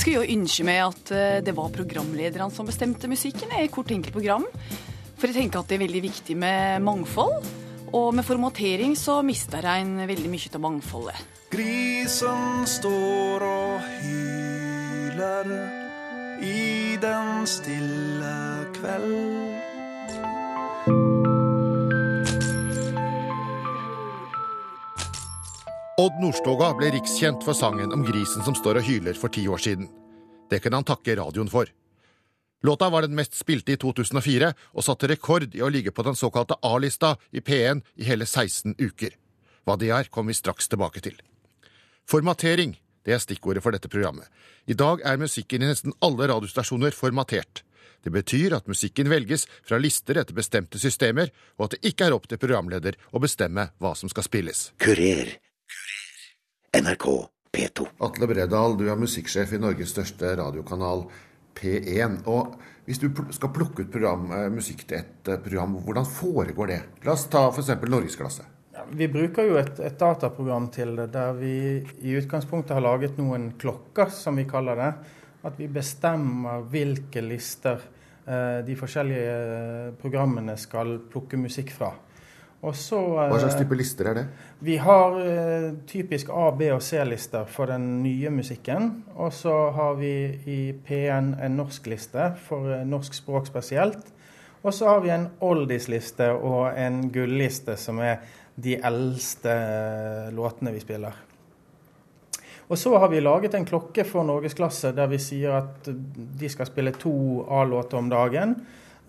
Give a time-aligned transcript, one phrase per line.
[0.00, 4.14] skulle jo ønske meg at eh, det var programlederne som bestemte musikken i hvert enkelt
[4.14, 4.46] program.
[5.20, 7.44] For jeg tenker at det er veldig viktig med mangfold.
[7.92, 11.26] Og med formatering så mister en veldig mye av mangfoldet.
[11.50, 15.50] Grisen står og hyler
[16.46, 18.34] i den stille
[18.78, 19.58] kveld.
[26.00, 29.60] Odd Nordstoga ble rikskjent for sangen om grisen som står og hyler for ti år
[29.60, 29.90] siden.
[30.50, 31.70] Det kunne han takke radioen for.
[32.62, 36.18] Låta var den mest spilte i 2004, og satte rekord i å ligge på den
[36.18, 39.16] såkalte A-lista i P1 i hele 16 uker.
[39.64, 41.16] Hva det er, kommer vi straks tilbake til.
[42.10, 42.74] Formatering,
[43.06, 44.28] det er stikkordet for dette programmet.
[44.68, 47.64] I dag er musikken i nesten alle radiostasjoner formatert.
[48.04, 52.16] Det betyr at musikken velges fra lister etter bestemte systemer, og at det ikke er
[52.16, 54.70] opp til programleder å bestemme hva som skal spilles.
[54.80, 55.36] Kurer.
[56.76, 57.06] NRK
[57.52, 57.86] P2.
[58.06, 61.06] Atle Bredal, du er musikksjef i Norges største radiokanal
[61.58, 62.20] P1.
[62.30, 62.54] Og
[62.86, 66.80] hvis du skal plukke ut program, eh, musikk til et eh, program, hvordan foregår det?
[67.04, 67.74] La oss ta f.eks.
[67.90, 68.46] Norgesklasse.
[68.74, 71.54] Ja, vi bruker jo et, et, dataprogram til det, der vi
[72.06, 74.92] i utgangspunktet har laget noen klokker, som vi kaller det.
[75.44, 77.82] At vi bestemmer hvilke lister
[78.26, 81.90] eh, de forskjellige eh, programmene skal plukke musikk fra.
[82.60, 84.24] Så, Hva slags type lister er det?
[84.60, 88.90] Vi har eh, typisk A-, B- og C-lister for den nye musikken.
[89.16, 90.12] Og så har vi
[90.44, 94.12] i P1 en norskliste for eh, norsk språk spesielt.
[94.60, 98.20] Og så har vi en oldies-liste og en gulliste, som er
[98.60, 101.16] de eldste eh, låtene vi spiller.
[102.68, 106.68] Og så har vi laget en klokke for norgesklasse der vi sier at de skal
[106.68, 107.14] spille to
[107.48, 108.54] A-låter om dagen.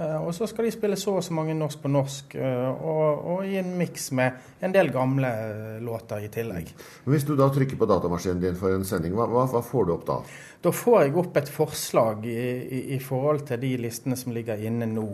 [0.02, 3.26] Eh, og så skal de spille så og så mange norsk på norsk, eh, og,
[3.34, 6.72] og i en miks med en del gamle eh, låter i tillegg.
[7.06, 10.08] Hvis du da trykker på datamaskinen din for en sending, hva, hva får du opp
[10.08, 10.18] da?
[10.62, 14.62] Da får jeg opp et forslag i, i, i, forhold til de listene som ligger
[14.62, 15.08] inne nå.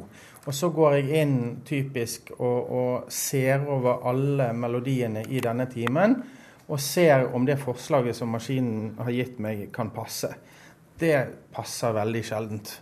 [0.47, 1.37] Og så går jeg inn
[1.67, 6.15] typisk og, og ser over alle melodiene i denne timen.
[6.67, 10.33] Og ser om det forslaget som maskinen har gitt meg, kan passe.
[10.99, 11.15] Det
[11.55, 12.73] passer veldig sjeldent.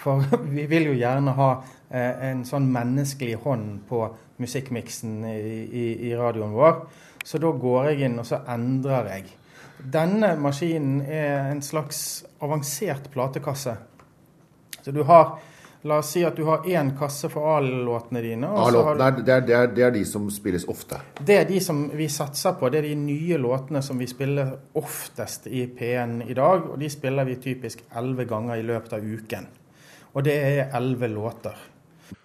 [0.00, 0.24] For
[0.56, 1.50] vi vil jo gjerne ha
[1.88, 4.06] eh, en sånn menneskelig hånd på
[4.40, 6.80] musikkmiksen i, i, i, radioen vår.
[7.24, 9.36] Så da går jeg inn og så endrer jeg.
[9.80, 13.76] Denne maskinen er en slags avansert platekasse.
[14.80, 15.38] Så du har
[15.82, 18.48] La oss si at du har én kasse for A-låtene dine.
[18.52, 20.98] A-låtene, det, det, det, er de som spilles ofte?
[21.16, 22.68] Det er de som vi satser på.
[22.68, 26.68] Det er de nye låtene som vi spiller oftest i P1 i dag.
[26.68, 29.48] Og de spiller vi typisk elleve ganger i løpet av uken.
[30.12, 31.56] Og det er elleve låter.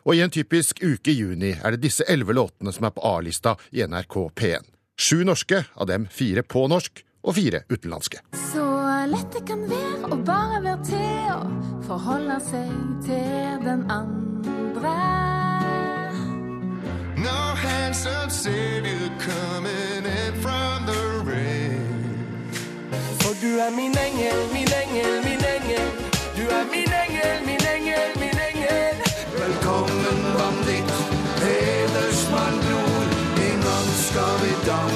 [0.05, 3.03] Og i en typisk uke i juni er det disse elleve låtene som er på
[3.05, 4.71] A-lista i NRK P1.
[4.97, 8.21] Sju norske, av dem fire på norsk og fire utenlandske.
[8.53, 8.65] Så
[9.11, 12.71] lett det kan være å bare være til og forholde seg
[13.05, 14.95] til den andre.
[17.25, 22.15] No Hansen ser you coming in from the rain.
[23.21, 24.74] For du er min engel, min engel,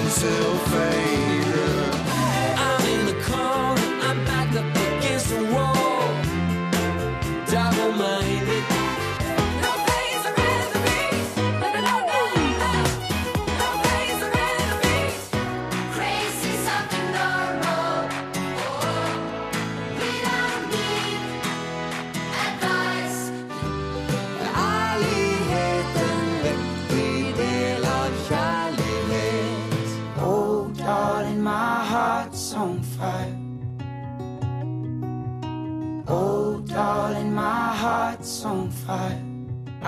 [0.10, 1.09] silver.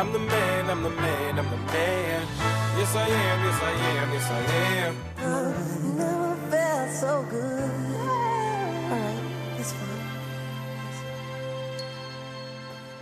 [0.02, 2.24] I'm the man, I'm the man, I'm the man.
[2.76, 4.42] Yes, I am, yes, I am, yes, I
[4.82, 4.96] am.
[5.22, 5.54] Oh,
[5.96, 7.70] never felt so good.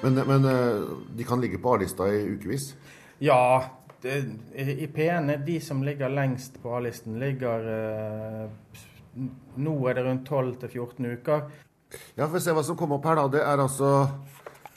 [0.01, 0.81] Men, men eh,
[1.15, 2.75] de kan ligge på A-lista i ukevis?
[3.19, 3.63] Ja.
[4.01, 4.25] Det,
[4.55, 8.75] I P1 er de som ligger lengst på A-listen, ligger eh,
[9.55, 11.47] Nå er det rundt 12-14 uker.
[12.15, 13.27] Ja, for å se hva som kommer opp her, da.
[13.31, 13.93] Det er altså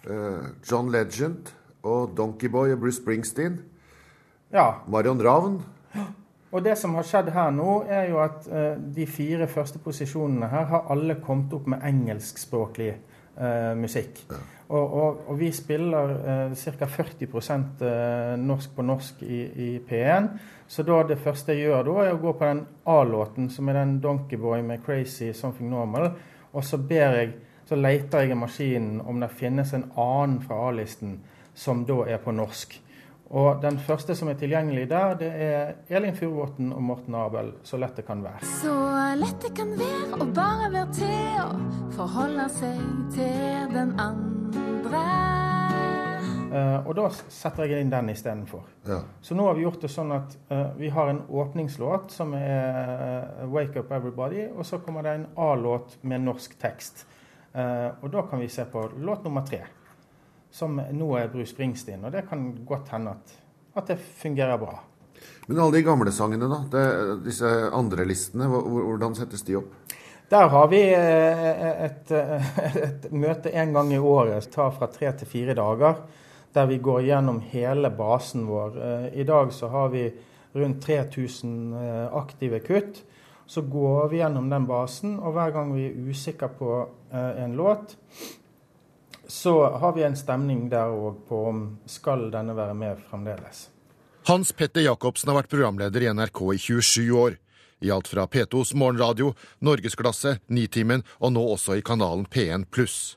[0.05, 1.49] Eh, John Legend
[1.83, 3.61] og Donkeyboy og Bruce Springsteen.
[4.53, 4.83] Ja.
[4.89, 5.63] Marion Ravn.
[6.53, 10.51] Og det som har skjedd her nå, er jo at uh, de fire første posisjonene
[10.53, 12.91] her har alle kommet opp med engelskspråklig
[13.39, 14.21] uh, musikk.
[14.29, 14.41] Ja.
[14.73, 16.13] Og, og, og, vi spiller
[16.51, 16.89] uh, ca.
[16.89, 17.89] 40 uh,
[18.41, 20.29] norsk på norsk i, i, P1.
[20.69, 23.81] Så da det første jeg gjør da, er å gå på den A-låten, som er
[23.81, 26.13] den Donkeyboy med 'Crazy Something Normal',
[26.53, 27.33] og så ber jeg
[27.69, 31.21] så leter jeg i maskinen om det finnes en annen fra A-listen
[31.55, 32.79] som da er på norsk.
[33.33, 37.79] Og den første som er tilgjengelig der, det er Elin Furubotn og Morten Abel, 'Så
[37.81, 38.45] lett det kan være'.
[38.45, 38.75] Så
[39.17, 42.81] lett det kan være å bare være til og forholde seg
[43.15, 45.33] til den andre.
[46.53, 48.67] Uh, og da setter jeg inn den istedenfor.
[48.85, 48.99] Ja.
[49.25, 52.77] Så nå har vi gjort det sånn at uh, vi har en åpningslåt som er
[53.41, 57.07] eh, 'Wake Up Everybody', og så kommer det en A-låt med norsk tekst.
[57.57, 59.63] Uh, og da kan vi se på låt nummer tre,
[60.53, 62.05] som nå er Bruce Springsteen.
[62.05, 63.37] Og det kan godt hende at,
[63.81, 64.79] at det fungerer bra.
[65.49, 66.59] Men alle de gamle sangene, da?
[66.73, 66.85] Det,
[67.25, 69.73] disse andre listene, hvor- hvor- hvordan settes de opp?
[70.33, 72.51] Der har vi eh, et, eh,
[72.87, 75.99] et møte en gang i året, tar fra tre til fire dager,
[76.55, 78.77] der vi går gjennom hele basen vår.
[78.77, 80.07] Eh, I dag så har vi
[80.55, 83.03] rundt 3000 eh, aktive kutt.
[83.47, 87.97] Så går vi gjennom den basen, og hver gang vi er usikre på en låt,
[89.33, 93.69] så har vi en stemning der òg på om skal denne være med fremdeles.
[94.29, 97.39] Hans Petter Jacobsen har vært programleder i NRK i 27 år.
[97.83, 99.33] I alt fra P2s morgenradio,
[99.65, 103.17] Norgesklasse, Nitimen og nå også i kanalen P1 pluss.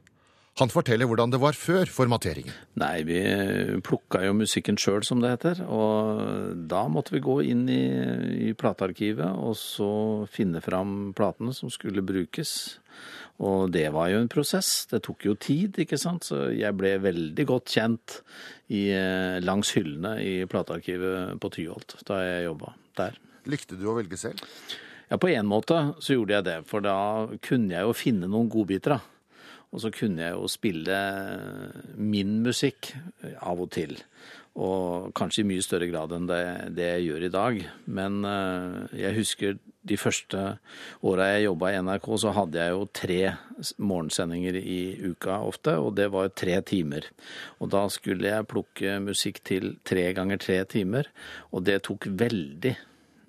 [0.55, 2.55] Han forteller hvordan det var før formateringen.
[2.79, 3.19] Nei, vi
[3.83, 5.65] plukka jo musikken sjøl, som det heter.
[5.67, 7.83] Og da måtte vi gå inn i,
[8.47, 9.91] i platearkivet og så
[10.31, 12.79] finne fram platene som skulle brukes.
[13.43, 14.85] Og det var jo en prosess.
[14.91, 16.23] Det tok jo tid, ikke sant.
[16.29, 18.19] Så jeg ble veldig godt kjent
[18.69, 23.19] i, eh, langs hyllene i platearkivet på Tyholt da jeg jobba der.
[23.45, 24.39] Likte du å velge selv?
[25.09, 28.49] Ja, på en måte så gjorde jeg det, for da kunne jeg jo finne noen
[28.49, 28.99] godbiter, da.
[29.75, 30.97] Og så kunne jeg jo spille
[31.99, 32.93] min musikk
[33.43, 33.97] av og til.
[34.55, 36.43] Og kanskje i mye større grad enn det,
[36.77, 37.57] det jeg gjør i dag.
[37.85, 40.41] Men eh, jeg husker de første
[41.05, 43.19] åra jeg jobba i NRK, så hadde jeg jo tre
[43.77, 44.79] morgensendinger i
[45.11, 47.09] uka ofte, og det var tre timer.
[47.61, 51.11] Og da skulle jeg plukke musikk til tre ganger tre timer,
[51.51, 52.73] og det tok veldig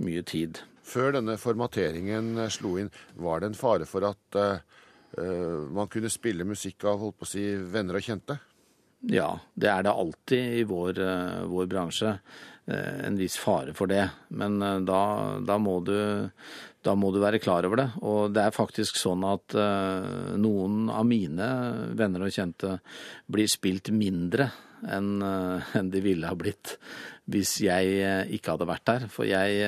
[0.07, 0.63] mye tid.
[0.87, 6.47] Før denne formateringen slo inn, var det en fare for at eh, man kunne spille
[6.47, 8.39] musikk av holdt på å si, venner og kjente?
[9.07, 12.17] Ja, det er det alltid i vår, uh, vår bransje.
[12.69, 14.05] Eh, En viss fare for det.
[14.29, 15.01] Men eh, da,
[15.45, 15.97] da, må du,
[16.83, 17.89] da må du være klar over det.
[18.03, 21.51] Og det er faktisk sånn at eh, noen av mine
[21.99, 22.79] venner og kjente
[23.27, 24.51] blir spilt mindre
[24.87, 25.23] enn
[25.89, 26.75] de ville ha blitt
[27.33, 29.07] hvis jeg ikke hadde vært der.
[29.11, 29.65] For jeg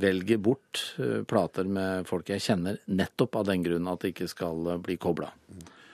[0.00, 0.84] velger bort
[1.28, 5.28] plater med folk jeg kjenner nettopp av den grunn at det ikke skal bli kobla.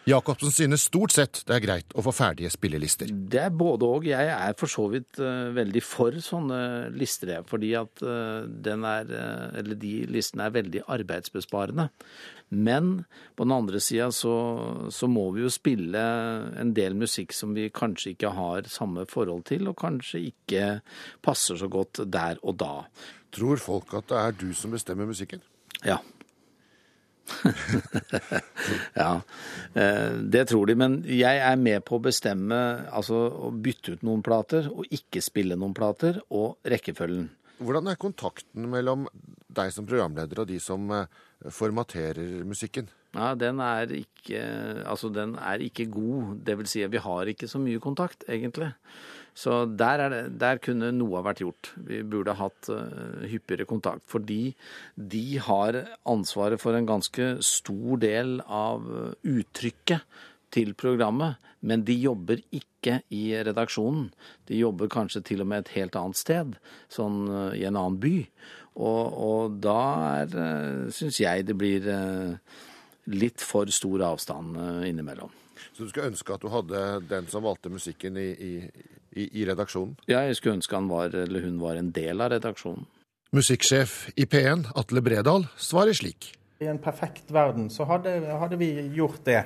[0.02, 3.10] Jacobsen synes stort sett det er greit å få ferdige spillelister.
[3.12, 4.06] Det er både og.
[4.08, 6.58] Jeg er for så vidt uh, veldig for sånne
[6.99, 11.87] lister, jeg, fordi at uh, den er, uh, eller de listene er veldig arbeidsbesparende.
[12.52, 12.90] Men
[13.38, 14.34] på den andre sida så,
[14.93, 16.02] så må vi jo spille
[16.60, 20.66] en del musikk som vi kanskje ikke har samme forhold til, og kanskje ikke
[21.25, 22.75] passer så godt der og da.
[23.32, 25.40] Tror folk at det er du som bestemmer musikken?
[25.87, 26.02] Ja.
[29.02, 29.11] ja,
[29.75, 30.76] eh, det tror de.
[30.78, 32.59] Men jeg er med på å bestemme,
[32.92, 37.30] altså å bytte ut noen plater, og ikke spille noen plater, og rekkefølgen.
[37.62, 39.07] Hvordan er kontakten mellom
[39.52, 42.90] deg som programleder og de som eh, formaterer musikken?
[43.12, 44.40] Ja, den er ikke,
[44.88, 46.38] altså den er ikke god.
[46.47, 48.73] Det vil si, vi har ikke så mye kontakt, egentlig.
[49.35, 51.71] Så der, er det, der kunne noe ha vært gjort.
[51.89, 54.05] Vi burde hatt uh, hyppigere kontakt.
[54.11, 54.53] Fordi
[54.97, 60.21] de har ansvaret for en ganske stor del av eh, uttrykket
[60.53, 64.11] til programmet, men de jobber ikke i redaksjonen.
[64.51, 66.59] De jobber kanskje til og med et helt annet sted,
[66.93, 68.17] sånn eh, i en annen by.
[68.73, 69.81] Og, og da
[70.23, 70.37] er,
[70.97, 71.85] syns jeg det blir
[73.12, 74.57] litt for stor avstand
[74.89, 75.41] innimellom.
[75.73, 78.52] Så du skulle ønske at du hadde den som valgte musikken i, i,
[79.16, 79.97] i, i redaksjonen?
[80.11, 82.87] Ja, jeg skulle ønske han var, eller hun var en del av redaksjonen.
[83.32, 86.35] Musikksjef i P1, Atle Bredal, svarer slik.
[86.61, 89.40] I en perfekt verden så hadde, hadde vi gjort det.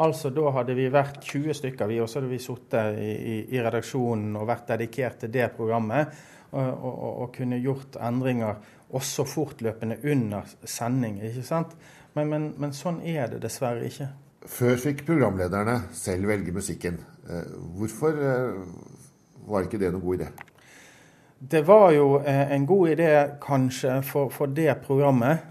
[0.00, 3.34] Altså Da hadde vi vært 20 stykker, vi, og så hadde vi sittet i, i,
[3.54, 6.14] i redaksjonen og vært dedikert til det programmet.
[6.54, 8.60] Og, og, og, og kunne gjort endringer
[8.94, 11.18] også fortløpende under sending.
[11.26, 11.74] ikke sant?
[12.14, 14.12] Men, men, men sånn er det dessverre ikke.
[14.44, 16.98] Før fikk programlederne selv velge musikken.
[17.30, 18.58] Eh, Hvorfor eh,
[19.48, 20.28] var ikke det noen god idé?
[21.54, 23.08] Det var jo eh, en god idé
[23.40, 25.48] kanskje for, for det programmet,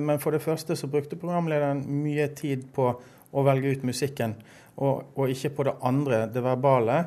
[0.00, 2.90] men for det første så brukte programlederen mye tid på
[3.34, 4.36] å velge ut musikken,
[4.76, 7.00] og, og ikke på det andre, det verbale.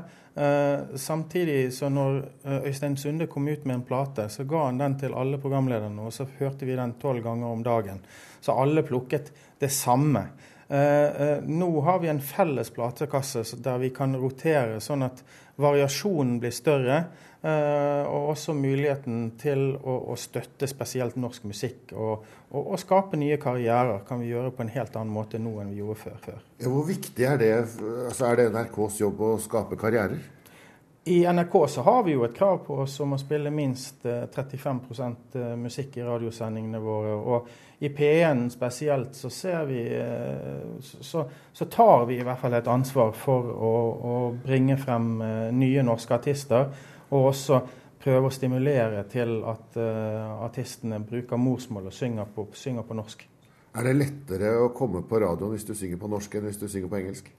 [1.02, 2.20] Samtidig så når
[2.68, 6.14] Øystein Sunde kom ut med en plate, så ga han den til alle programlederne, og
[6.14, 8.04] så hørte vi den tolv ganger om dagen.
[8.38, 10.28] Så alle plukket det samme.
[10.68, 15.24] Eh, eh, nå har vi en felles platekasse der vi kan rotere, sånn at
[15.56, 17.06] variasjonen blir større.
[17.42, 21.94] eh, og også muligheten til å, støtte spesielt norsk musikk.
[21.94, 25.54] Og, og, og skape nye karrierer kan vi gjøre på en helt annen måte nå
[25.62, 26.18] enn vi gjorde før.
[26.24, 26.42] før.
[26.58, 27.52] Ja, hvor viktig er det?
[28.10, 30.18] Altså, er det NRKs jobb å skape karrierer?
[31.08, 34.26] I NRK så har vi jo et krav på oss om å spille minst eh,
[34.34, 37.14] 35 eh, musikk i radiosendingene våre.
[37.16, 37.48] Og
[37.80, 42.70] i P1 spesielt så ser vi eh, så, så tar vi i hvert fall et
[42.74, 46.72] ansvar for å, å bringe frem eh, nye norske artister.
[47.14, 47.62] Og også
[48.02, 53.28] prøve å stimulere til at eh, artistene bruker morsmål og synger på, synger på norsk.
[53.78, 56.66] Er det lettere å komme på radioen hvis du synger på norsk enn hvis du
[56.66, 57.30] synger på engelsk?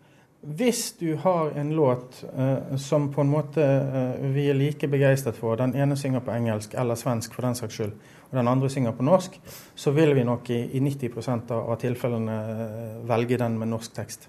[0.40, 5.34] Hvis du har en låt uh, som på en måte uh, vi er like begeistret
[5.34, 7.96] for, den ene synger på engelsk eller svensk for den saks skyld,
[8.30, 9.34] og den andre synger på norsk,
[9.74, 11.18] så vil vi nok i, i 90
[11.50, 14.28] av, av tilfellene uh, velge den med norsk tekst.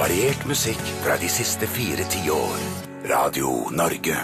[0.00, 2.66] Variert musikk fra de siste fire tiår.
[3.06, 4.18] Radio Norge.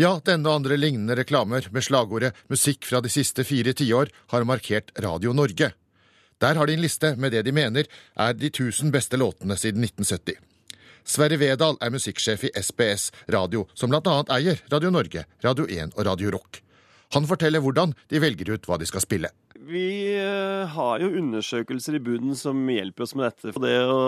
[0.00, 4.48] Ja, denne og andre lignende reklamer med slagordet 'Musikk fra de siste fire tiår' har
[4.48, 5.74] markert Radio Norge.
[6.40, 9.84] Der har de en liste med det de mener er de tusen beste låtene siden
[9.84, 10.38] 1970.
[11.04, 16.06] Sverre Vedal er musikksjef i SBS Radio, som annet eier Radio Norge, Radio 1 og
[16.06, 16.62] Radio Rock.
[17.12, 19.32] Han forteller hvordan de velger ut hva de skal spille.
[19.70, 23.52] Vi eh, har jo undersøkelser i bunnen som hjelper oss med dette.
[23.52, 24.00] For det å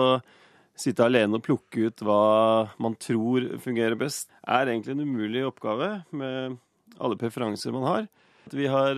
[0.79, 2.21] sitte alene og plukke ut hva
[2.81, 6.57] man tror fungerer best, er egentlig en umulig oppgave med
[6.97, 8.07] alle preferanser man har.
[8.49, 8.97] Vi har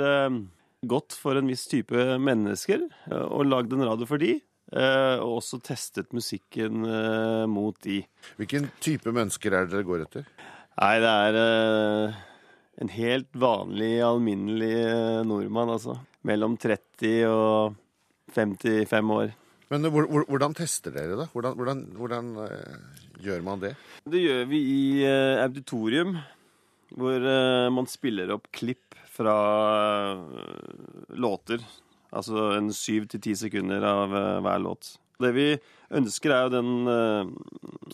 [0.88, 4.34] gått for en viss type mennesker eh, og lagd en radio for de.
[4.72, 8.02] eh, Og også testet musikken eh, mot de.
[8.40, 10.28] Hvilken type mennesker er det dere går etter?
[10.76, 12.16] Nei, det er
[12.84, 14.74] en helt vanlig, alminnelig
[15.30, 15.94] nordmann, altså.
[16.28, 17.76] Mellom 30 og
[18.36, 19.32] 55 år.
[19.72, 21.30] Men hvor, hvor, hvordan tester dere det?
[21.34, 22.28] Hvordan, hvordan, hvordan
[23.24, 23.72] gjør man det?
[24.12, 25.06] Det gjør vi i
[25.42, 26.18] auditorium,
[26.96, 29.36] hvor uh, man spiller opp klipp fra
[30.16, 31.64] uh, låter.
[32.16, 34.96] Altså en syv til ti sekunder av uh, hver låt.
[35.22, 35.50] Det vi
[35.96, 36.72] ønsker, er jo den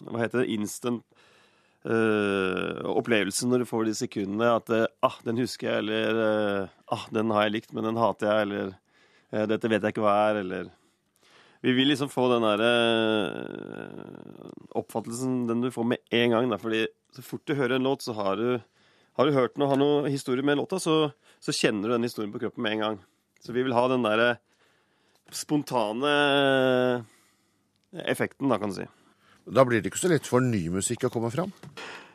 [0.09, 0.55] Hva heter det?
[0.55, 1.05] Instant
[1.81, 4.47] opplevelsen når du får de sekundene.
[4.57, 4.69] At
[5.05, 9.47] ah, den husker jeg, eller ah, den har jeg likt, men den hater jeg, eller
[9.49, 10.69] dette vet jeg ikke hva er, eller
[11.61, 12.71] vi vil liksom få den derre
[14.77, 16.49] oppfattelsen den du får med en gang.
[16.49, 16.57] Da.
[16.61, 18.61] Fordi så fort du hører en låt, så har du,
[19.17, 21.11] har du hørt noe, har noe historie med låta, så,
[21.43, 23.01] så kjenner du den historien på kroppen med en gang.
[23.41, 24.35] Så vi vil ha den derre
[25.31, 26.13] spontane
[28.07, 28.87] effekten, da, kan du si.
[29.51, 31.51] Da blir det ikke så lett for ny musikk å komme fram?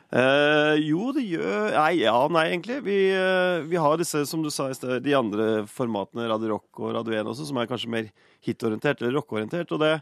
[0.07, 2.79] Eh, jo, det gjør Nei, ja, nei, egentlig.
[2.85, 6.79] Vi, eh, vi har disse, som du sa i sted, de andre formatene, Radio Rock
[6.79, 8.07] og Radio 1 også, som er kanskje mer
[8.45, 9.73] hitorientert eller rockeorientert.
[9.75, 9.97] Og det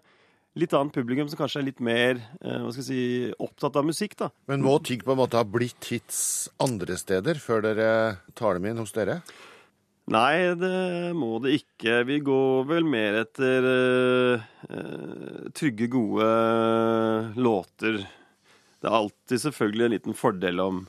[0.60, 3.88] litt annet publikum som kanskje er litt mer eh, hva skal jeg si, opptatt av
[3.88, 4.30] musikk, da.
[4.52, 7.90] Men må Tygg på en måte ha blitt hits andre steder før dere
[8.38, 9.20] tar dem inn hos dere?
[10.14, 12.04] Nei, det må det ikke.
[12.06, 16.28] Vi går vel mer etter eh, eh, trygge, gode
[17.36, 18.04] låter.
[18.80, 20.84] Det er alltid selvfølgelig en liten fordel om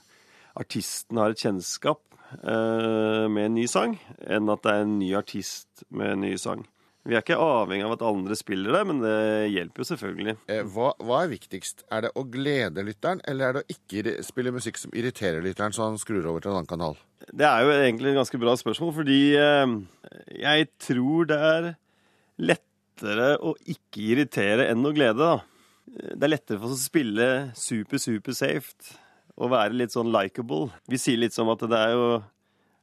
[0.57, 2.01] artisten har et kjennskap
[2.45, 6.33] uh, med en ny sang, enn at det er en ny artist med en ny
[6.41, 6.65] sang.
[7.07, 9.17] Vi er ikke avhengig av at andre spiller det, men det
[9.55, 10.33] hjelper jo selvfølgelig.
[10.51, 11.85] Eh, Hva, hva er viktigst?
[11.95, 15.75] Er det å glede lytteren, eller er det å ikke spille musikk som irriterer lytteren,
[15.77, 16.97] så han skrur over til en annen kanal?
[17.31, 19.77] Det er jo egentlig et ganske bra spørsmål, fordi eh,
[20.43, 21.69] jeg tror det er
[22.51, 25.39] lettere å ikke irritere enn å glede, da.
[25.87, 28.97] Det er lettere for oss å spille super, super safe
[29.37, 30.73] og være litt sånn likeable.
[30.91, 32.07] Vi sier litt som at det er jo,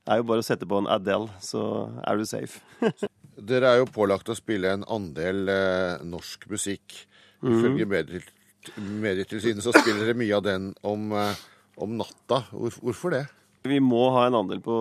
[0.08, 1.64] er jo bare å sette på en Adele, så
[2.08, 2.62] er du safe.
[3.38, 7.00] Dere er jo pålagt å spille en andel eh, norsk musikk.
[7.44, 8.30] Ifølge Medietil-
[8.80, 11.36] Medietilsynet så spiller dere mye av den om, eh,
[11.82, 12.44] om natta.
[12.52, 13.24] Hvor, hvorfor det?
[13.68, 14.76] Vi må ha en andel på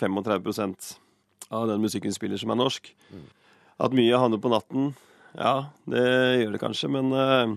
[0.00, 0.94] 35%
[1.52, 2.90] av den musikken vi spiller som er norsk.
[3.82, 4.92] At mye handler på natten,
[5.36, 5.54] ja,
[5.88, 6.02] det
[6.42, 7.54] gjør det kanskje, men eh,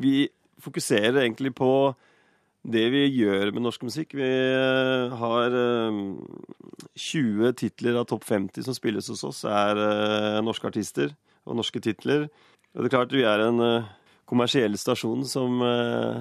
[0.00, 0.14] vi
[0.60, 1.70] fokuserer egentlig på
[2.62, 4.14] det vi gjør med norsk musikk.
[4.18, 6.00] Vi eh, har eh,
[6.92, 11.14] 20 titler av topp 50 som spilles hos oss, er eh, norske artister
[11.48, 12.28] og norske titler.
[12.74, 13.88] Og det er klart vi er en eh,
[14.28, 16.20] kommersiell stasjon som eh,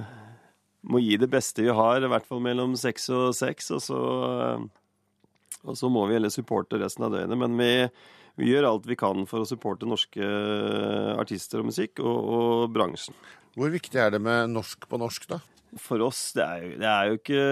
[0.89, 3.74] må gi det beste vi har, i hvert fall mellom seks og seks.
[3.75, 4.00] Og så,
[4.46, 7.43] eh, og så må vi heller supporte resten av døgnet.
[7.43, 7.74] Men vi,
[8.39, 10.34] vi gjør alt vi kan for å supporte norske
[11.19, 13.17] artister og musikk, og, og bransjen.
[13.60, 15.43] Hvor viktig er det med norsk på norsk, da?
[15.78, 17.44] For oss, det er, jo, det er jo ikke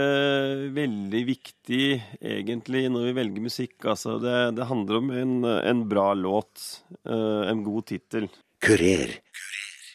[0.74, 1.84] veldig viktig
[2.18, 3.76] egentlig når vi velger musikk.
[3.86, 6.66] Altså, det, det handler om en, en bra låt,
[7.06, 8.30] eh, en god tittel.
[8.64, 9.20] Kurer.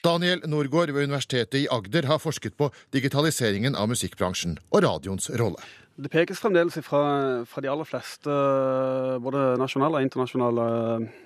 [0.02, 5.62] Daniel Norgård ved Universitetet i Agder har forsket på digitaliseringen av musikkbransjen og radioens rolle.
[5.92, 7.00] Det pekes fremdeles fra,
[7.44, 8.36] fra de aller fleste,
[9.20, 10.64] både nasjonale og internasjonale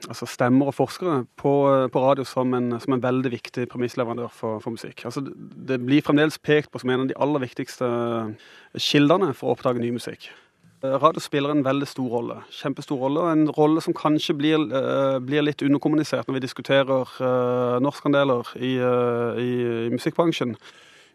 [0.09, 1.53] altså stemmer og forskere, på,
[1.93, 5.05] på radio som en, som en, veldig viktig premissleverandør for, for musikk.
[5.07, 7.87] Altså, det blir fremdeles pekt på som en av de aller viktigste
[8.75, 10.27] kildene for å oppdage ny musikk.
[10.83, 12.41] Radio spiller en veldig stor rolle.
[12.53, 13.23] Kjempestor rolle.
[13.33, 14.67] En rolle som kanskje blir,
[15.25, 19.49] blir litt underkommunisert når vi diskuterer uh, norskandeler i, uh, i,
[19.87, 20.53] i musikkbransjen.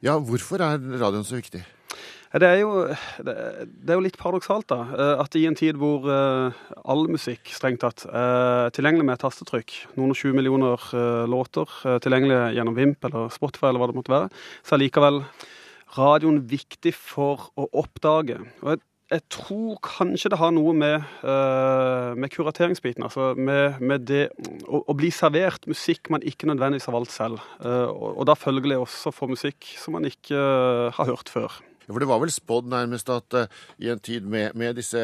[0.02, 1.62] Ja, hvorfor er radioen så viktig?
[2.32, 2.86] Det er, jo,
[3.28, 5.16] det er jo litt paradoksalt, da.
[5.20, 10.20] At i en tid hvor all musikk strengt tatt er tilgjengelig med tastetrykk, noen og
[10.20, 10.86] 20 millioner
[11.28, 11.74] låter
[12.04, 14.30] tilgjengelig gjennom Vimp eller Spotify eller hva det måtte være,
[14.64, 15.20] så er likevel
[15.98, 18.38] radioen viktig for å oppdage.
[18.62, 21.10] Og jeg, jeg tror kanskje det har noe med,
[22.16, 24.22] med kurateringsbiten, altså med, med det
[24.70, 27.44] å, å, bli servert musikk man ikke nødvendigvis har valgt selv.
[27.60, 30.40] Og, og da følgelig også for musikk som man ikke
[30.96, 31.60] har hørt før.
[31.88, 35.02] For Det var vel spådd nærmest at uh, i en tid med, med disse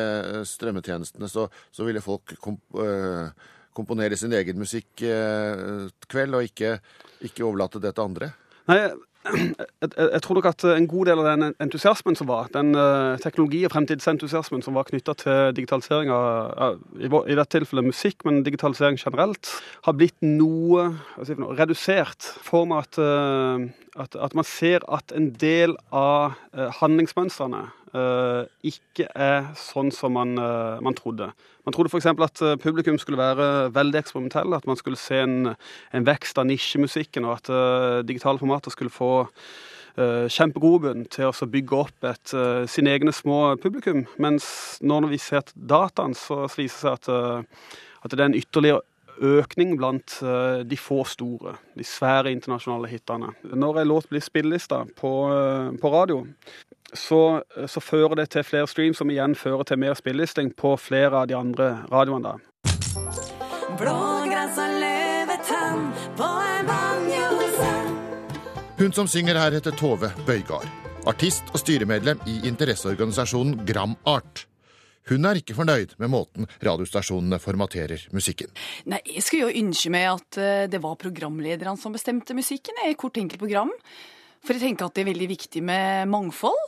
[0.47, 3.29] strømmetjenestene, så, så ville folk komp uh,
[3.77, 6.79] komponere sin egen musikk-kveld, uh, og ikke,
[7.21, 8.31] ikke, overlate det til andre?
[8.69, 8.79] Nei,
[9.35, 12.71] jeg, jeg, tror nok at en god del av den entusiasmen som var, den
[13.23, 18.43] teknologi- og fremtidsentusiasmen som var knytta til digitalisering av, i, i, dette tilfellet musikk, men
[18.45, 19.51] digitalisering generelt,
[19.87, 20.91] har blitt noe,
[21.23, 22.31] si noe redusert.
[22.47, 23.01] For meg at
[23.97, 30.13] at, at, man ser at en del av uh, handlingsmønstrene uh, ikke er sånn som
[30.17, 31.29] man, uh, man trodde.
[31.67, 32.07] Man trodde f.eks.
[32.07, 35.53] at publikum skulle være veldig eksperimentelle, at man skulle se en,
[35.91, 39.27] en vekst av nisjemusikken, og at digitale formater skulle få
[39.97, 42.33] kjempegrobunn til å bygge opp et,
[42.69, 44.05] sine egne små publikum.
[44.21, 47.57] Mens når vi ser dataen, så viser det seg at,
[48.05, 48.85] at det er en ytterligere
[49.17, 50.19] økning blant
[50.69, 53.31] de få store, de svære internasjonale hitene.
[53.43, 55.11] Når en låt blir spillelista på,
[55.81, 56.23] på radio,
[56.93, 61.23] så, så, fører det til flere streams, som igjen fører til mer spillelisting på flere
[61.23, 62.37] av de andre radioene.
[68.77, 70.69] Hun som synger her, heter Tove Bøygard.
[71.07, 74.45] Artist og styremedlem i interesseorganisasjonen Gram Art.
[75.07, 78.51] Hun er ikke fornøyd med måten radiostasjonene formaterer musikken.
[78.91, 82.91] Nei, Jeg skulle jo ønske meg at eh, det var programlederne som bestemte musikken i
[82.91, 83.71] hvert enkelt program.
[84.45, 86.63] For jeg tenker at det er veldig viktig med mangfold.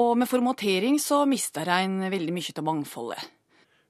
[0.00, 3.32] Og med formatering så mister en veldig mye av mangfoldet.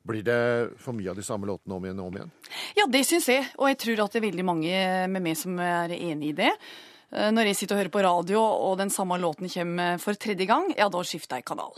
[0.04, 0.40] Blir det
[0.84, 2.32] for mye av de samme låtene om igjen og om igjen?
[2.76, 3.46] Ja, det syns jeg.
[3.56, 6.50] Og jeg tror at det er veldig mange med meg som er enig i det.
[7.14, 10.48] Eh, når jeg sitter og hører på radio, og den samme låten kommer for tredje
[10.50, 11.72] gang, ja, da skifter jeg kanal.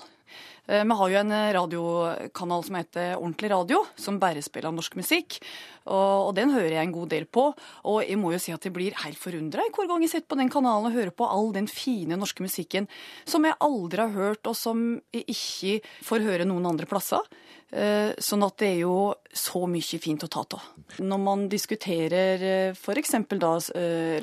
[0.67, 4.97] Eh, vi har jo en eh, radiokanal som heter Ordentlig radio, som bare spiller norsk
[4.99, 5.39] musikk.
[5.87, 7.47] Og, den hører jeg en god del på.
[7.87, 10.41] Og jeg må jo si at jeg blir helt forundra hver gang jeg sitter på
[10.41, 12.89] den kanalen og hører på all den fine norske musikken
[13.25, 17.23] som jeg aldri har hørt, og som jeg ikke får høre noen andre plasser.
[17.71, 18.99] Eh, sånn at det er jo
[19.37, 20.65] så mye fint å ta av.
[21.03, 23.15] Når man diskuterer f.eks.
[23.37, 23.53] da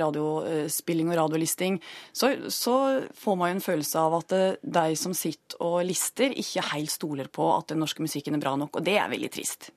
[0.02, 1.80] radiospilling og radiolisting,
[2.12, 2.76] så, så,
[3.13, 7.30] får man jo en følelse av at de som sitter og lister, ikke helt stoler
[7.32, 9.71] på at den norske musikken er bra nok, og det er veldig trist.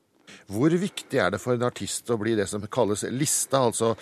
[0.51, 3.95] Hvor viktig er det for en artist å bli det som kalles lista, altså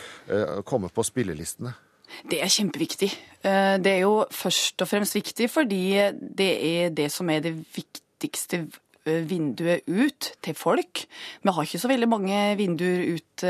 [0.69, 1.75] komme på spillelistene?
[2.23, 3.11] Det er kjempeviktig.
[3.43, 8.65] Det er jo først og fremst viktig fordi det er det som er det viktigste
[8.65, 11.05] eh, vinduet ut til folk.
[11.45, 13.45] Vi har ikke så veldig mange vinduer ut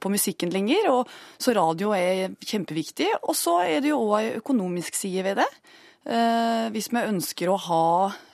[0.00, 3.10] på musikken lenger, og så radio er kjempeviktig.
[3.28, 5.50] Og så er det jo òg ei økonomisk side ved det.
[6.02, 7.86] Eh, hvis vi ønsker å ha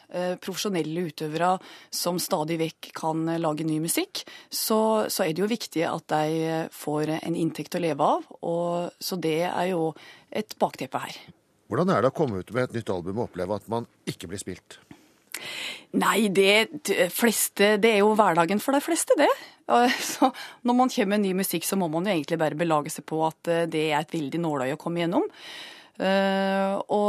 [0.08, 1.50] eh, profesjonelle utøvere
[1.92, 6.68] som stadig vekk kan lage ny musikk, så, så, er det jo viktig at de
[6.72, 8.28] får en inntekt å leve av.
[8.40, 9.92] Og, så det er jo
[10.30, 11.18] et bakteppe her.
[11.68, 14.30] Hvordan er det å komme ut med et nytt album og oppleve at man ikke
[14.30, 14.80] blir spilt?
[15.98, 16.68] Nei, det,
[17.14, 19.30] fleste, det er jo hverdagen for de fleste, det.
[20.12, 20.30] Så
[20.64, 23.20] når man kommer med ny musikk, så må man jo egentlig bare belage seg på
[23.26, 25.26] at eh, det er et veldig nåløye å komme gjennom.
[25.98, 27.08] Uh, og,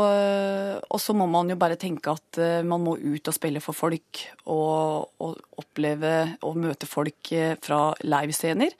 [0.81, 3.77] og, så må man jo bare tenke at uh, man må ut og spille for
[3.77, 7.29] folk og, og oppleve og møte folk
[7.61, 8.73] fra livescener.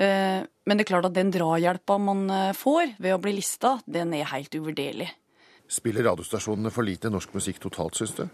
[0.00, 2.24] men det er klart at den drahjelpa man
[2.56, 5.10] får ved å bli lista, den er helt uvurderlig.
[5.68, 8.24] Spiller radiostasjonene for lite norsk musikk totalt, syns du?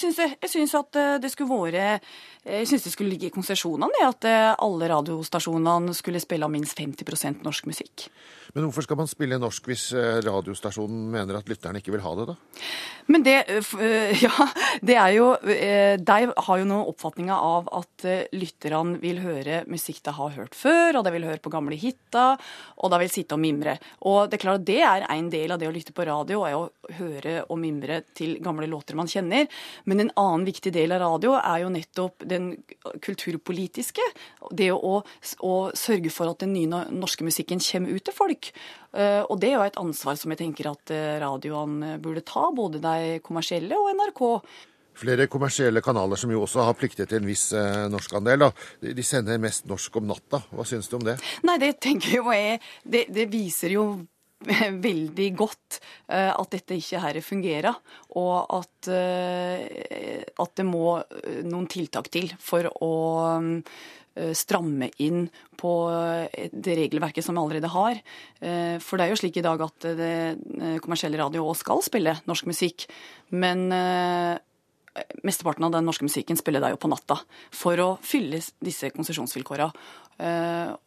[0.00, 0.36] Syns jeg.
[0.40, 2.00] Jeg syns at eh, det skulle være
[2.46, 6.52] Jeg syns det skulle ligge i konsesjonene det at eh, alle radiostasjonene skulle spille av
[6.52, 8.08] minst 50% norsk musikk.
[8.54, 12.14] Men hvorfor skal man spille norsk hvis eh, radiostasjonen mener at lytterne ikke vil ha
[12.18, 12.36] det, da?
[13.10, 14.46] Men det eh, eh, Ja,
[14.86, 19.62] det er jo eh, De har jo noen oppfatninger av at eh, lytterne vil høre
[19.70, 22.40] musikk de har hørt før, og de vil høre på gamle hiter,
[22.80, 23.76] og de vil sitte og mimre.
[24.08, 26.42] Og det er klart at det er en del av det å lytte på radio,
[26.46, 29.46] er å høre og mimre til gamle låter man kjenner.
[29.90, 32.52] Men en annen viktig del av radio er jo nettopp den
[33.02, 34.04] kulturpolitiske.
[34.54, 35.00] Det å,
[35.42, 38.52] å sørge for at den nye norske musikken kommer ut til folk.
[38.94, 42.48] Eh, Og det er jo et ansvar som jeg tenker at eh, radioene burde ta,
[42.54, 44.22] både de kommersielle og NRK.
[45.00, 48.50] Flere kommersielle kanaler som jo også har plikter til en viss eh, norskandel, da.
[48.82, 50.42] De sender mest norsk om natta.
[50.52, 51.16] Hva syns du om det?
[51.46, 53.84] Nei, det tenker jo jeg, Det, det viser jo
[54.86, 57.76] veldig godt eh, at dette ikke her fungerer,
[58.16, 62.94] og at, eh, at det må eh, noen tiltak til for å
[64.34, 65.70] stramme inn på
[66.50, 68.00] det regelverket som vi allerede har.
[68.82, 69.86] For det er jo slik i dag at
[70.82, 72.84] kommersielle radio også skal spille norsk musikk,
[73.38, 73.70] men
[75.22, 77.20] Mesteparten av den norske musikken spiller de jo på natta
[77.54, 79.70] for å fylle disse konsesjonsvilkåra.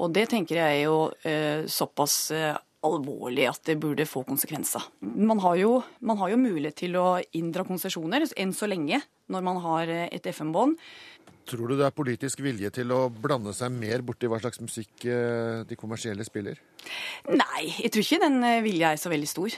[0.04, 2.20] Og det tenker jeg er jo såpass
[2.84, 4.86] alvorlig at det burde få konsekvenser.
[5.02, 9.46] Man har jo, man har jo mulighet til å inndra konsesjoner enn så lenge når
[9.46, 10.78] man har eh, et FM-bånd.
[11.50, 15.08] Tror du det er politisk vilje til å blande seg mer borti hva slags musikk
[15.10, 16.60] eh, de kommersielle spiller?
[17.32, 19.58] Nei, jeg tror ikke den eh, vilja er så veldig stor.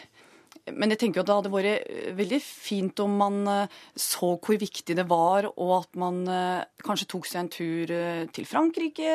[0.74, 4.32] Men jeg tenker jo at det hadde vært eh, veldig fint om man eh, så
[4.42, 7.94] hvor viktig det var, og at man eh, kanskje tok seg en tur
[8.34, 9.14] til Frankrike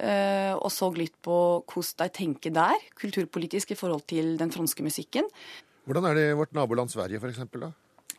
[0.00, 1.36] og så litt på
[1.68, 5.28] hvordan de tenker der, kulturpolitisk i forhold til den franske musikken.
[5.86, 7.42] Hvordan er det i vårt naboland Sverige, f.eks.?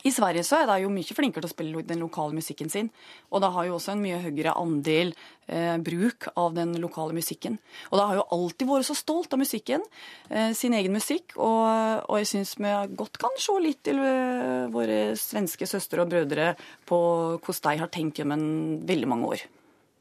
[0.07, 2.89] I Sverige så er de jo mye flinkere til å spille den lokale musikken sin.
[3.29, 5.13] Og de har jo også en mye høyere andel
[5.47, 7.59] eh, bruk av den lokale musikken.
[7.91, 9.85] Og de har jo alltid vært så stolt av musikken,
[10.29, 11.37] eh, sin egen musikk.
[11.37, 11.63] Og,
[12.07, 16.53] og jeg syns vi godt kan se litt til eh, våre svenske søstre og brødre
[16.89, 17.01] på
[17.37, 18.45] hvordan de har tenkt gjennom
[18.89, 19.49] veldig mange år.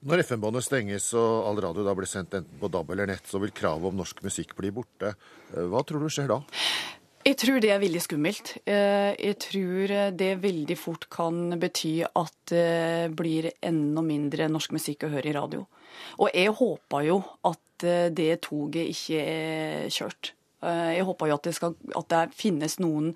[0.00, 3.36] Når FM-båndet stenges og all radio da blir sendt enten på DAB eller nett, så
[3.42, 5.10] vil kravet om norsk musikk bli borte.
[5.52, 6.38] Eh, Hva tror du skjer da?
[7.30, 8.48] Jeg tror det er veldig skummelt.
[8.66, 15.06] Eh, Jeg tror det veldig fort kan bety at det blir enda mindre norsk musikk
[15.06, 15.66] å høre i radio.
[16.18, 20.32] Og jeg håper jo at eh, det toget ikke er kjørt.
[20.64, 23.12] Eh, Jeg håper jo at det, skal, at det finnes noen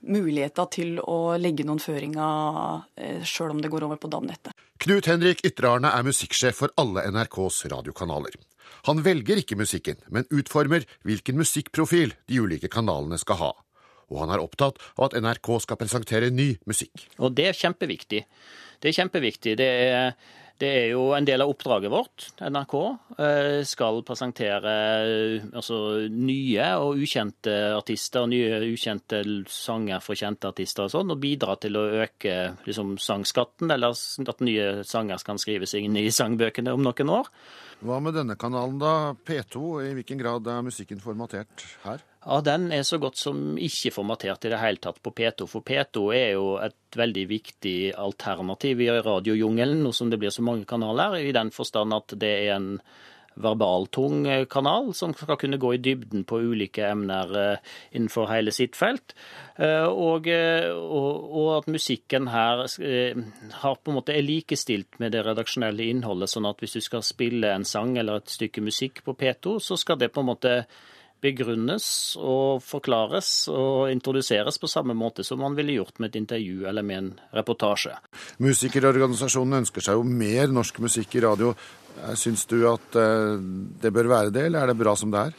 [0.00, 4.54] muligheter til å legge noen føringer eh, sjøl om det går over på DAB-nettet.
[4.78, 8.36] Knut Henrik Ytre-Arne er musikksjef for alle NRKs radiokanaler.
[8.86, 13.48] Han velger ikke musikken, men utformer hvilken musikkprofil de ulike kanalene skal ha.
[14.06, 17.08] Og han er opptatt av at NRK skal presentere ny musikk.
[17.18, 18.22] Og det er kjempeviktig.
[18.78, 19.56] Det er kjempeviktig.
[19.58, 20.14] Det er,
[20.58, 22.26] det er jo en del av oppdraget vårt.
[22.42, 22.74] NRK
[23.22, 25.78] eh, skal presentere eh, altså,
[26.10, 31.78] nye og ukjente artister, nye ukjente sanger fra kjente artister og sånn, og bidra til
[31.78, 37.14] å øke liksom, sangskatten, eller at nye sanger kan skrives inn i sangbøkene om noen
[37.20, 37.30] år.
[37.86, 39.14] Hva med denne kanalen, da?
[39.14, 42.02] P2, i hvilken grad er musikken formatert her?
[42.28, 45.46] Ja, Den er så godt som ikke formatert i det hele tatt på P2.
[45.48, 50.44] For P2 er jo et veldig viktig alternativ i radiojungelen, nå som det blir så
[50.44, 52.74] mange kanaler, i den forstand at det er en
[53.38, 57.60] verbaltung kanal som skal kunne gå i dybden på ulike emner eh,
[57.94, 59.14] innenfor hele sitt felt.
[59.56, 63.16] Eh, Og, eh, og, og at musikken her eh,
[63.62, 67.06] har på en måte er likestilt med det redaksjonelle innholdet, sånn at hvis du skal
[67.06, 70.56] spille en sang eller et stykke musikk på P2, så skal det på en måte
[71.22, 71.88] begrunnes
[72.20, 76.86] og forklares og introduseres på samme måte som man ville gjort med et intervju eller
[76.86, 77.96] med en reportasje.
[78.44, 81.54] Musikerorganisasjonen ønsker seg jo mer norsk musikk i radio.
[81.98, 83.36] Eh, Syns du at eh,
[83.82, 85.38] det bør være det, eller er det bra som det er?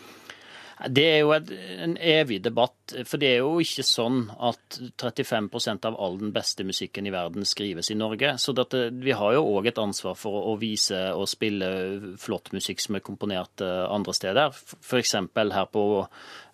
[0.87, 1.49] Det er jo et,
[1.83, 6.65] en evig debatt, for det er jo ikke sånn at 35% av all den beste
[6.67, 8.35] musikken i verden skrives i Norge.
[8.41, 11.69] Så dette, vi har jo òg et ansvar for å vise og spille
[12.21, 14.53] flott musikk som er komponert eh, andre steder.
[14.81, 15.15] F.eks.
[15.39, 15.85] her på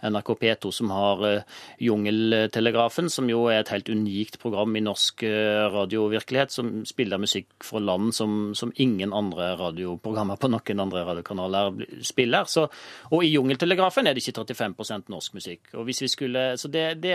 [0.05, 1.41] NRK P2 som har eh,
[1.79, 7.51] Jungeltelegrafen, som jo er et helt unikt program i norsk eh, radiovirkelighet, som spiller musikk
[7.63, 12.49] fra land som, som ingen andre radioprogrammer på noen andre radiokanaler spiller.
[12.51, 12.67] Så,
[13.11, 15.71] og i Jungeltelegrafen er det ikke 35% norsk musikk.
[15.75, 16.24] Og hvis vi skulle,
[16.57, 17.13] så det, det,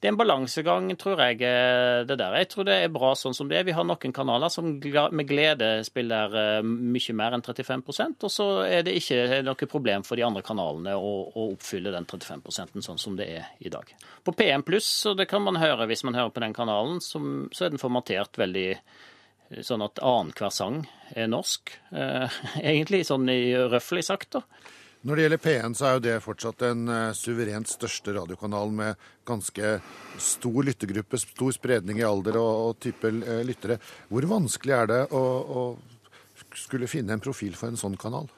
[0.00, 2.36] det er en balansegang, tror jeg, eh, det der.
[2.40, 3.66] Jeg tror det er bra sånn som det er.
[3.68, 8.48] Vi har noen kanaler som med glede spiller eh, mye mer enn 35% og så
[8.66, 13.00] er det ikke noe problem for de andre kanalene å, å oppfylle den 35 sånn
[13.00, 13.94] som det er i dag.
[14.24, 17.48] På P1 pluss, og det kan man høre hvis man hører på den kanalen, som,
[17.54, 18.68] så er den formatert veldig
[19.66, 20.84] sånn at annenhver sang
[21.18, 24.38] er norsk, eh, egentlig, sånn i røffelig sagt.
[24.38, 24.44] da.
[25.00, 29.06] Når det gjelder P1, så er jo det fortsatt den uh, suverent største radiokanalen med
[29.28, 29.78] ganske
[30.20, 33.78] stor lyttergruppe, stor spredning i alder og, og type uh, lyttere.
[34.10, 35.62] Hvor vanskelig er det å, å
[36.52, 38.28] skulle finne en profil for en sånn kanal?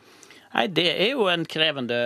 [0.53, 1.97] Nei, Det er jo en krevende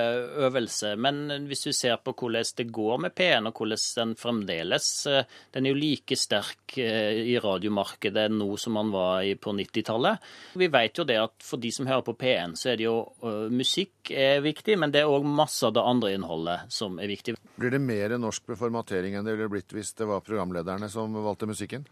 [0.46, 0.94] øvelse.
[0.96, 5.24] Men hvis du ser på hvordan det går med P1, og hvordan den fremdeles eh,
[5.54, 10.22] Den er jo like sterk eh, i radiomarkedet nå som den var på 90-tallet.
[10.54, 12.96] Vi vet jo det at for de som hører på P1, så er det jo
[13.24, 17.10] uh, musikk er viktig, men det er òg masse av det andre innholdet som er
[17.10, 17.36] viktig.
[17.56, 21.48] Blir det mer norsk formatering enn det ville blitt hvis det var programlederne som valgte
[21.50, 21.86] musikken?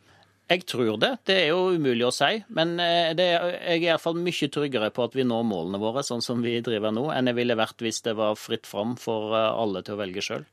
[0.44, 1.12] Jeg tror det.
[1.24, 2.36] Det er jo umulig å si.
[2.56, 6.24] Men eh, det, jeg er iallfall mye tryggere på at vi når målene våre sånn
[6.24, 9.48] som vi driver nå, enn jeg ville vært hvis det var fritt fram for eh,
[9.48, 10.44] alle til å velge sjøl.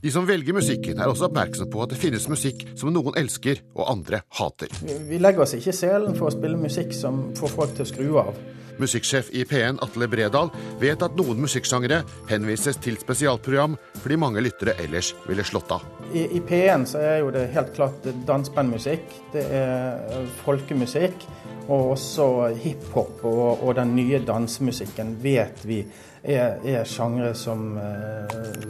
[0.00, 3.60] De som velger musikken, er også oppmerksom på at det finnes musikk som noen elsker
[3.74, 4.72] og andre hater.
[4.84, 7.90] Vi legger oss ikke i selen for å spille musikk som får folk til å
[7.90, 8.40] skru av.
[8.80, 14.76] Musikksjef i P1 Atle Bredal vet at noen musikksangere henvises til spesialprogram fordi mange lyttere
[14.82, 15.84] ellers ville slått av.
[16.10, 21.28] I, i P1 så er jo det helt klart dansebandmusikk, det er folkemusikk.
[21.70, 22.24] Og også
[22.58, 25.84] hiphop og, og den nye dansemusikken vet vi
[26.24, 27.76] er, er sjangre som,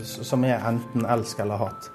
[0.04, 1.88] som er enten elsk eller hat.